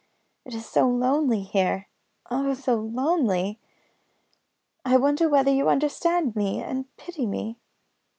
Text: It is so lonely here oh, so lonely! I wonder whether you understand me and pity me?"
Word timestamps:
It 0.45 0.55
is 0.55 0.65
so 0.67 0.87
lonely 0.89 1.43
here 1.43 1.87
oh, 2.31 2.55
so 2.55 2.73
lonely! 2.77 3.59
I 4.83 4.97
wonder 4.97 5.29
whether 5.29 5.51
you 5.51 5.69
understand 5.69 6.35
me 6.35 6.59
and 6.59 6.85
pity 6.97 7.27
me?" 7.27 7.59